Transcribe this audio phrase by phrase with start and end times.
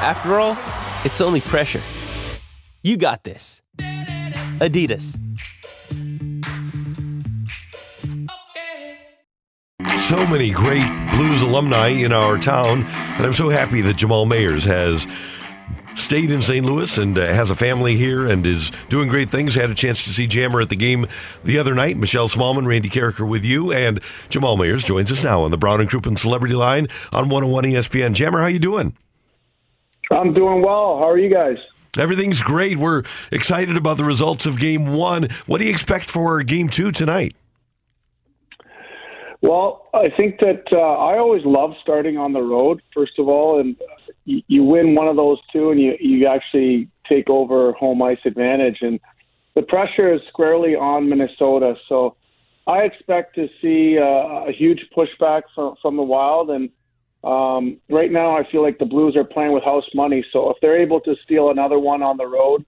[0.00, 0.56] After all,
[1.04, 1.82] it's only pressure.
[2.82, 3.60] You got this.
[4.60, 5.18] Adidas.
[10.08, 14.64] So many great blues alumni in our town, and I'm so happy that Jamal Mayers
[14.64, 15.06] has
[15.96, 16.64] stayed in St.
[16.64, 19.56] Louis and uh, has a family here and is doing great things.
[19.56, 21.06] Had a chance to see Jammer at the game
[21.42, 21.96] the other night.
[21.96, 25.80] Michelle Smallman, Randy Karraker with you, and Jamal Mayers joins us now on the Brown
[25.80, 28.12] and Crouppen Celebrity Line on 101 ESPN.
[28.12, 28.96] Jammer, how you doing?
[30.10, 30.98] I'm doing well.
[30.98, 31.58] How are you guys?
[31.98, 32.78] Everything's great.
[32.78, 35.28] We're excited about the results of Game One.
[35.46, 37.34] What do you expect for Game Two tonight?
[39.40, 43.60] Well, I think that uh, I always love starting on the road, first of all,
[43.60, 43.76] and
[44.24, 48.18] you, you win one of those two, and you you actually take over home ice
[48.24, 49.00] advantage, and
[49.54, 51.74] the pressure is squarely on Minnesota.
[51.88, 52.16] So
[52.66, 56.70] I expect to see uh, a huge pushback from from the Wild, and
[57.28, 60.24] um, right now I feel like the Blues are playing with house money.
[60.32, 62.64] So if they're able to steal another one on the road,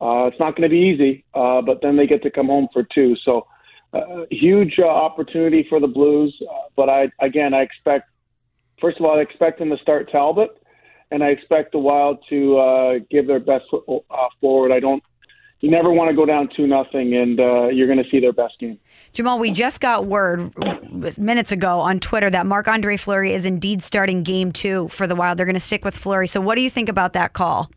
[0.00, 2.68] uh, it's not going to be easy, uh, but then they get to come home
[2.72, 3.16] for two.
[3.24, 3.46] So
[3.92, 6.34] uh, huge uh, opportunity for the Blues.
[6.40, 8.08] Uh, but I again, I expect
[8.80, 10.50] first of all, I expect them to start Talbot,
[11.10, 14.72] and I expect the Wild to uh, give their best foot uh, forward.
[14.72, 15.02] I don't.
[15.60, 18.32] You never want to go down two nothing, and uh, you're going to see their
[18.32, 18.78] best game.
[19.12, 20.52] Jamal, we just got word
[21.18, 25.16] minutes ago on Twitter that Marc Andre Fleury is indeed starting game two for the
[25.16, 25.38] Wild.
[25.38, 26.28] They're going to stick with Fleury.
[26.28, 27.70] So, what do you think about that call?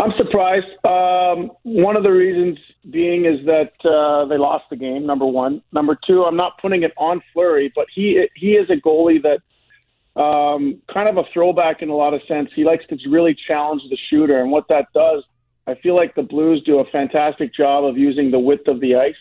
[0.00, 0.66] I'm surprised.
[0.84, 2.58] Um, one of the reasons
[2.90, 5.04] being is that uh, they lost the game.
[5.04, 5.62] Number one.
[5.72, 9.40] Number two, I'm not putting it on Fleury, but he he is a goalie that
[10.20, 12.50] um, kind of a throwback in a lot of sense.
[12.54, 15.22] He likes to really challenge the shooter, and what that does,
[15.70, 18.96] I feel like the Blues do a fantastic job of using the width of the
[18.96, 19.14] ice.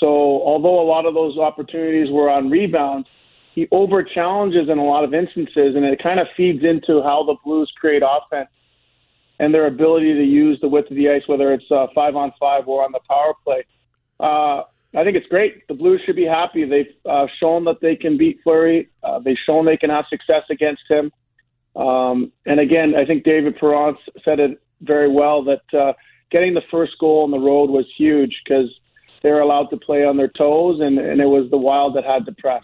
[0.00, 3.08] So although a lot of those opportunities were on rebounds,
[3.54, 7.24] he over challenges in a lot of instances, and it kind of feeds into how
[7.24, 8.50] the Blues create offense
[9.38, 12.32] and their ability to use the width of the ice, whether it's uh, five on
[12.38, 13.64] five or on the power play.
[14.20, 14.62] Uh,
[14.94, 15.66] I think it's great.
[15.68, 16.64] The Blues should be happy.
[16.64, 18.88] They've uh, shown that they can beat Fleury.
[19.02, 21.10] Uh, they've shown they can have success against him.
[21.76, 25.92] Um, and again, I think David Perron said it very well that uh,
[26.30, 28.70] getting the first goal on the road was huge because
[29.22, 32.04] they were allowed to play on their toes, and, and it was the Wild that
[32.04, 32.62] had to press.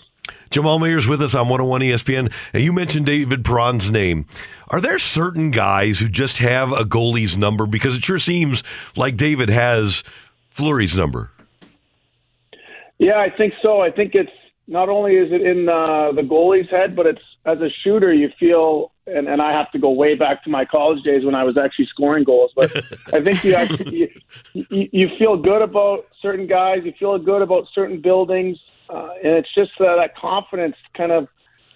[0.51, 2.33] Jamal Mayers with us on 101 ESPN.
[2.53, 4.27] And you mentioned David Perron's name.
[4.69, 7.67] Are there certain guys who just have a goalie's number?
[7.67, 8.63] Because it sure seems
[8.97, 10.05] like David has
[10.51, 11.31] Fleury's number.
[12.99, 13.81] Yeah, I think so.
[13.81, 14.31] I think it's
[14.69, 18.31] not only is it in uh, the goalie's head, but it's as a shooter, you
[18.39, 21.45] feel, and, and I have to go way back to my college days when I
[21.45, 22.53] was actually scoring goals.
[22.55, 22.71] But
[23.13, 24.13] I think you actually
[24.53, 26.79] you, you, feel good about certain guys.
[26.85, 28.59] You feel good about certain buildings
[28.93, 31.29] uh, and it's just uh, that confidence kind of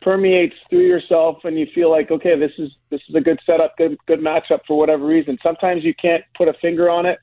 [0.03, 3.77] permeates through yourself, and you feel like, okay, this is this is a good setup,
[3.77, 5.39] good good matchup for whatever reason.
[5.43, 7.19] Sometimes you can't put a finger on it,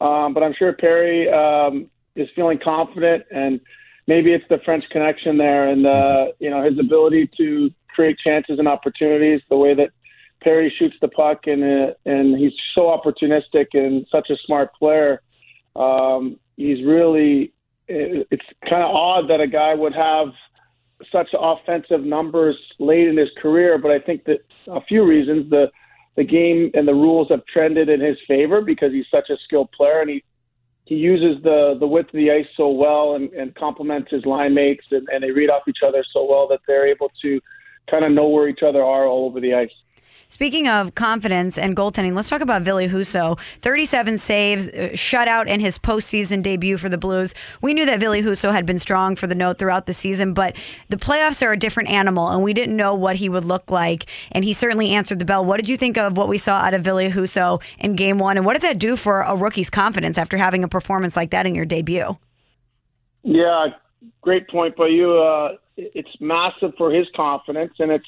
[0.00, 3.60] um, but I'm sure Perry um, is feeling confident, and
[4.10, 8.58] maybe it's the French connection there, and uh, you know his ability to create chances
[8.58, 9.90] and opportunities, the way that
[10.42, 15.22] Perry shoots the puck, and uh, and he's so opportunistic and such a smart player.
[15.76, 17.52] Um, he's really
[17.88, 20.28] it's kind of odd that a guy would have
[21.10, 25.70] such offensive numbers late in his career, but I think that a few reasons the
[26.16, 29.70] the game and the rules have trended in his favor because he's such a skilled
[29.70, 30.24] player and he
[30.90, 34.52] he uses the the width of the ice so well and, and complements his line
[34.52, 37.40] mates and, and they read off each other so well that they're able to
[37.88, 39.70] kind of know where each other are all over the ice.
[40.28, 43.38] Speaking of confidence and goaltending, let's talk about Ville Husso.
[43.60, 47.34] 37 saves, uh, shutout in his postseason debut for the Blues.
[47.60, 50.54] We knew that Ville Husso had been strong for the note throughout the season, but
[50.88, 54.06] the playoffs are a different animal, and we didn't know what he would look like.
[54.32, 55.44] And he certainly answered the bell.
[55.44, 58.36] What did you think of what we saw out of Ville Husso in game one?
[58.36, 61.46] And what does that do for a rookie's confidence after having a performance like that
[61.46, 62.16] in your debut?
[63.22, 63.68] Yeah,
[64.20, 65.12] great point by you.
[65.18, 68.06] Uh, it's massive for his confidence, and it's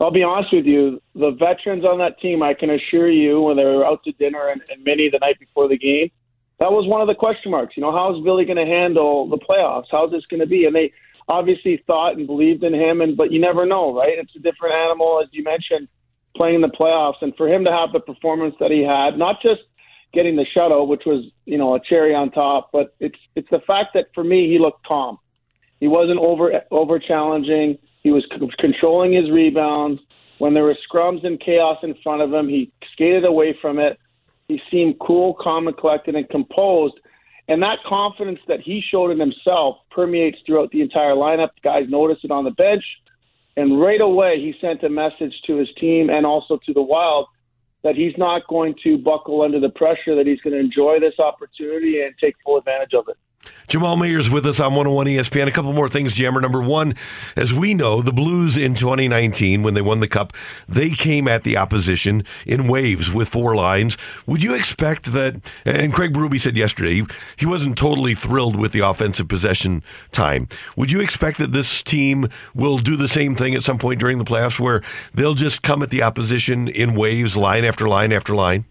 [0.00, 3.56] I'll be honest with you, the veterans on that team, I can assure you, when
[3.56, 6.10] they were out to dinner and, and many the night before the game,
[6.60, 7.76] that was one of the question marks.
[7.76, 9.86] You know, how is Billy going to handle the playoffs?
[9.90, 10.66] How's this going to be?
[10.66, 10.92] And they,
[11.28, 14.18] obviously thought and believed in him, and but you never know, right?
[14.18, 15.88] It's a different animal, as you mentioned,
[16.34, 19.36] playing in the playoffs, and for him to have the performance that he had, not
[19.42, 19.60] just
[20.14, 23.60] getting the shutout, which was you know a cherry on top, but it's it's the
[23.66, 25.18] fact that for me he looked calm.
[25.80, 27.78] He wasn't over over challenging.
[28.08, 30.00] He was c- controlling his rebounds.
[30.38, 33.98] When there were scrums and chaos in front of him, he skated away from it.
[34.48, 36.94] He seemed cool, calm, and collected and composed.
[37.48, 41.50] And that confidence that he showed in himself permeates throughout the entire lineup.
[41.62, 42.82] Guys noticed it on the bench.
[43.58, 47.26] And right away, he sent a message to his team and also to the Wild
[47.84, 51.18] that he's not going to buckle under the pressure, that he's going to enjoy this
[51.18, 53.18] opportunity and take full advantage of it.
[53.68, 55.46] Jamal Mayers with us on 101 ESPN.
[55.46, 56.40] A couple more things, Jammer.
[56.40, 56.94] Number one,
[57.36, 60.32] as we know, the Blues in 2019, when they won the Cup,
[60.66, 63.98] they came at the opposition in waves with four lines.
[64.26, 65.42] Would you expect that?
[65.66, 67.02] And Craig Berube said yesterday
[67.36, 69.82] he wasn't totally thrilled with the offensive possession
[70.12, 70.48] time.
[70.76, 74.16] Would you expect that this team will do the same thing at some point during
[74.16, 74.82] the playoffs where
[75.12, 78.64] they'll just come at the opposition in waves, line after line after line?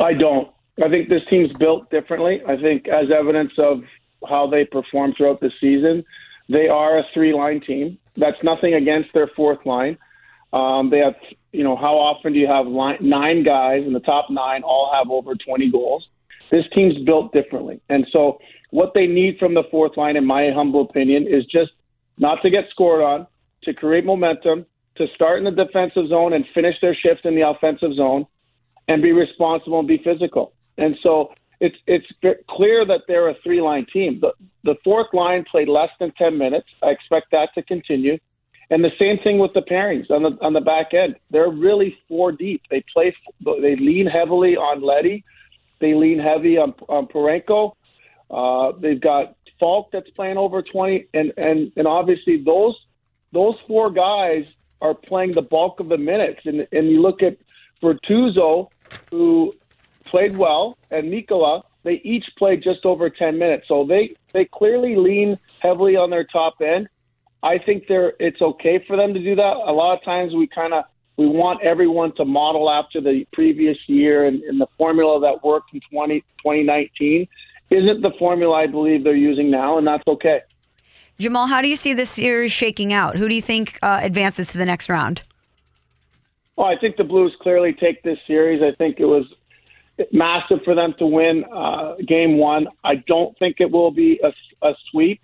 [0.00, 0.50] I don't.
[0.82, 2.40] I think this team's built differently.
[2.46, 3.82] I think, as evidence of
[4.28, 6.04] how they perform throughout the season,
[6.48, 7.98] they are a three line team.
[8.16, 9.98] That's nothing against their fourth line.
[10.52, 11.14] Um, they have,
[11.52, 14.90] you know, how often do you have line, nine guys in the top nine all
[14.92, 16.08] have over 20 goals?
[16.50, 17.80] This team's built differently.
[17.88, 18.38] And so,
[18.70, 21.72] what they need from the fourth line, in my humble opinion, is just
[22.18, 23.26] not to get scored on,
[23.64, 24.66] to create momentum,
[24.96, 28.26] to start in the defensive zone and finish their shift in the offensive zone,
[28.88, 30.52] and be responsible and be physical.
[30.80, 32.06] And so it's it's
[32.48, 34.18] clear that they're a three line team.
[34.20, 34.32] The
[34.64, 36.68] the fourth line played less than ten minutes.
[36.82, 38.18] I expect that to continue.
[38.70, 41.16] And the same thing with the pairings on the on the back end.
[41.30, 42.62] They're really four deep.
[42.70, 43.14] They play.
[43.44, 45.22] They lean heavily on Leddy.
[45.80, 47.74] They lean heavy on on Parayko.
[48.30, 52.74] Uh, they've got Faulk that's playing over twenty, and and and obviously those
[53.32, 54.44] those four guys
[54.80, 56.40] are playing the bulk of the minutes.
[56.46, 57.36] And and you look at
[57.82, 58.68] Bortuzzo,
[59.10, 59.52] who
[60.04, 63.68] played well, and Mikkola, they each played just over 10 minutes.
[63.68, 66.88] So they, they clearly lean heavily on their top end.
[67.42, 69.56] I think they're it's okay for them to do that.
[69.56, 70.84] A lot of times we kind of
[71.16, 75.74] we want everyone to model after the previous year and, and the formula that worked
[75.74, 77.26] in 20, 2019
[77.70, 80.40] isn't the formula I believe they're using now, and that's okay.
[81.18, 83.16] Jamal, how do you see this series shaking out?
[83.16, 85.22] Who do you think uh, advances to the next round?
[86.56, 88.62] Well, I think the Blues clearly take this series.
[88.62, 89.26] I think it was
[90.12, 92.66] massive for them to win uh, game one.
[92.84, 94.32] I don't think it will be a,
[94.66, 95.20] a sweep,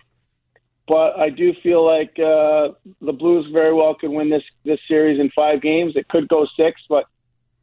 [0.87, 2.69] but I do feel like uh,
[3.01, 5.93] the Blues very well could win this this series in five games.
[5.95, 7.05] It could go six, but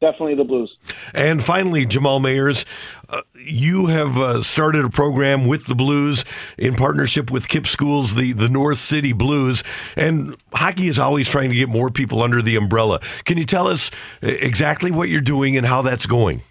[0.01, 0.77] definitely the Blues.
[1.13, 2.65] And finally, Jamal Mayers,
[3.09, 6.25] uh, you have uh, started a program with the Blues
[6.57, 9.63] in partnership with KIPP Schools, the, the North City Blues.
[9.95, 12.99] And hockey is always trying to get more people under the umbrella.
[13.23, 13.89] Can you tell us
[14.21, 16.41] uh, exactly what you're doing and how that's going?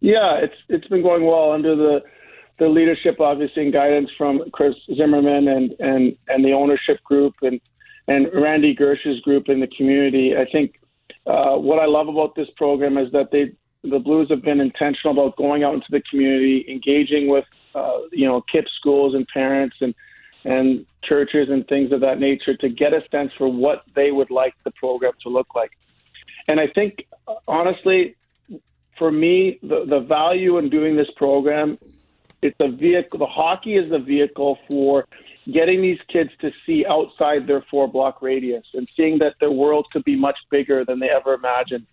[0.00, 2.02] Yeah, it's it's been going well under the
[2.58, 7.60] the leadership, obviously, and guidance from Chris Zimmerman and and and the ownership group and
[8.08, 10.36] and Randy Gersh's group in the community.
[10.36, 10.80] I think
[11.26, 13.52] uh, what I love about this program is that they
[13.82, 17.44] the Blues have been intentional about going out into the community, engaging with
[17.74, 19.94] uh, you know KIPP schools and parents and
[20.44, 24.30] and churches and things of that nature to get a sense for what they would
[24.30, 25.72] like the program to look like.
[26.48, 27.06] And I think
[27.48, 28.14] honestly,
[28.98, 31.78] for me, the, the value in doing this program,
[32.42, 33.18] it's a vehicle.
[33.18, 35.06] The hockey is the vehicle for
[35.52, 39.86] getting these kids to see outside their four block radius and seeing that their world
[39.92, 41.86] could be much bigger than they ever imagined.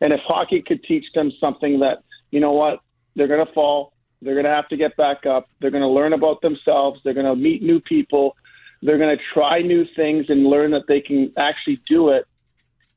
[0.00, 2.80] And if hockey could teach them something that, you know what,
[3.16, 5.88] they're going to fall, they're going to have to get back up, they're going to
[5.88, 8.36] learn about themselves, they're going to meet new people,
[8.82, 12.24] they're going to try new things and learn that they can actually do it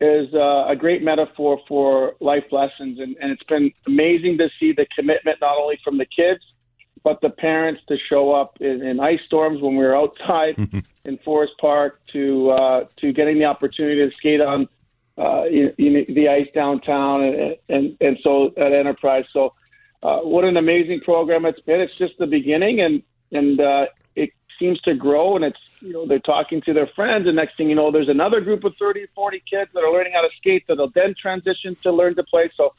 [0.01, 2.99] is uh, a great metaphor for life lessons.
[2.99, 6.41] And, and it's been amazing to see the commitment not only from the kids,
[7.03, 10.55] but the parents to show up in, in ice storms when we were outside
[11.05, 14.67] in Forest Park to uh, to getting the opportunity to skate on
[15.17, 19.25] uh, in, in the ice downtown and, and and so at Enterprise.
[19.33, 19.53] So
[20.01, 21.81] uh, what an amazing program it's been.
[21.81, 23.87] It's just the beginning, and and uh,
[24.63, 27.69] seems to grow, and it's you know they're talking to their friends, and next thing
[27.69, 30.63] you know, there's another group of 30, 40 kids that are learning how to skate
[30.67, 32.49] that'll then transition to learn to play.
[32.55, 32.73] So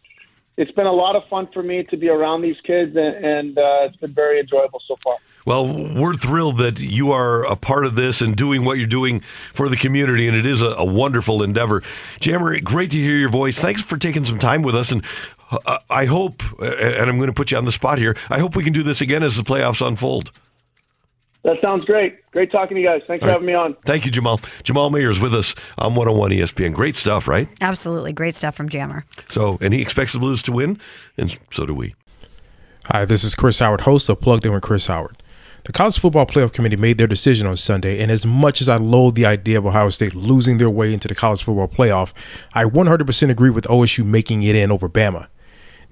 [0.56, 3.58] it's been a lot of fun for me to be around these kids, and, and
[3.58, 5.16] uh, it's been very enjoyable so far.
[5.44, 9.20] Well, we're thrilled that you are a part of this and doing what you're doing
[9.52, 11.82] for the community, and it is a, a wonderful endeavor.
[12.20, 13.58] Jammer, great to hear your voice.
[13.58, 15.04] Thanks for taking some time with us, and
[15.50, 18.56] uh, I hope, and I'm going to put you on the spot here, I hope
[18.56, 20.30] we can do this again as the playoffs unfold.
[21.44, 22.18] That sounds great.
[22.30, 23.02] Great talking to you guys.
[23.06, 23.34] Thanks for right.
[23.34, 23.76] having me on.
[23.84, 24.40] Thank you, Jamal.
[24.62, 26.72] Jamal Mayer is with us on 101 ESPN.
[26.72, 27.46] Great stuff, right?
[27.60, 28.14] Absolutely.
[28.14, 29.04] Great stuff from Jammer.
[29.28, 30.80] So, and he expects the Blues to win,
[31.18, 31.94] and so do we.
[32.86, 35.22] Hi, this is Chris Howard, host of Plugged In with Chris Howard.
[35.64, 38.76] The College Football Playoff Committee made their decision on Sunday, and as much as I
[38.76, 42.12] loathe the idea of Ohio State losing their way into the College Football Playoff,
[42.54, 45.28] I 100% agree with OSU making it in over Bama.